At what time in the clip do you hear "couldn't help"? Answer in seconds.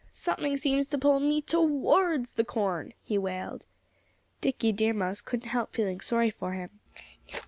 5.21-5.73